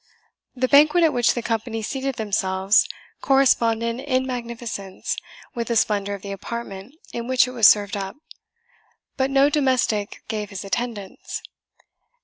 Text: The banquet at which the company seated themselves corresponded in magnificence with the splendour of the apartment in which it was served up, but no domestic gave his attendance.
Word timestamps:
The 0.55 0.67
banquet 0.67 1.03
at 1.03 1.13
which 1.13 1.35
the 1.35 1.43
company 1.43 1.83
seated 1.83 2.15
themselves 2.15 2.87
corresponded 3.21 3.99
in 3.99 4.25
magnificence 4.25 5.15
with 5.53 5.67
the 5.67 5.75
splendour 5.75 6.15
of 6.15 6.23
the 6.23 6.31
apartment 6.31 6.95
in 7.13 7.27
which 7.27 7.47
it 7.47 7.51
was 7.51 7.67
served 7.67 7.95
up, 7.95 8.15
but 9.15 9.29
no 9.29 9.47
domestic 9.47 10.23
gave 10.27 10.49
his 10.49 10.65
attendance. 10.65 11.43